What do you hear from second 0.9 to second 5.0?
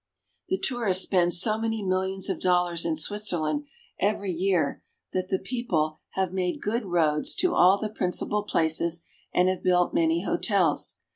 spend so many millions of dollars in Switzer land every year